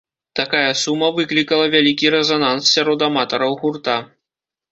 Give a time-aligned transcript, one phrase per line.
[0.37, 3.97] Такая сума выклікала вялікі рэзананс сярод аматараў гурта.